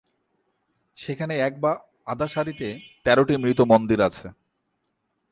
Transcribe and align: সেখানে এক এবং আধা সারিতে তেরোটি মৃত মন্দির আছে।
সেখানে 0.97 1.33
এক 1.39 1.53
এবং 1.57 1.73
আধা 2.05 2.27
সারিতে 2.27 2.67
তেরোটি 3.03 3.35
মৃত 3.37 3.59
মন্দির 3.71 3.99
আছে। 4.01 4.27